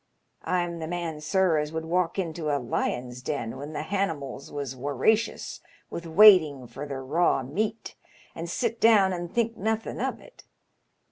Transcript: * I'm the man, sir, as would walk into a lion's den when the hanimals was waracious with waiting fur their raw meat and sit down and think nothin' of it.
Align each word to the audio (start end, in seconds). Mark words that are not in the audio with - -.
* 0.27 0.37
I'm 0.41 0.79
the 0.79 0.87
man, 0.87 1.21
sir, 1.21 1.59
as 1.59 1.71
would 1.71 1.85
walk 1.85 2.17
into 2.17 2.49
a 2.49 2.57
lion's 2.57 3.21
den 3.21 3.57
when 3.57 3.73
the 3.73 3.83
hanimals 3.83 4.51
was 4.51 4.75
waracious 4.75 5.59
with 5.91 6.07
waiting 6.07 6.65
fur 6.65 6.87
their 6.87 7.03
raw 7.03 7.43
meat 7.43 7.93
and 8.33 8.49
sit 8.49 8.79
down 8.81 9.13
and 9.13 9.31
think 9.31 9.57
nothin' 9.57 9.99
of 10.01 10.19
it. 10.19 10.43